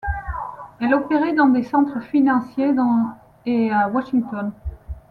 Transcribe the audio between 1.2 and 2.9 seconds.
dans des centres financiers